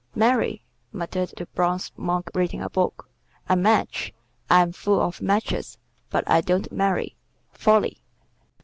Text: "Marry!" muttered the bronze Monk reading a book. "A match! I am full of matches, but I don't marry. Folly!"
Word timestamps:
"Marry!" 0.15 0.63
muttered 0.91 1.31
the 1.37 1.45
bronze 1.53 1.91
Monk 1.95 2.31
reading 2.33 2.59
a 2.59 2.71
book. 2.71 3.07
"A 3.47 3.55
match! 3.55 4.11
I 4.49 4.63
am 4.63 4.71
full 4.71 4.99
of 4.99 5.21
matches, 5.21 5.77
but 6.09 6.27
I 6.27 6.41
don't 6.41 6.71
marry. 6.71 7.15
Folly!" 7.53 8.01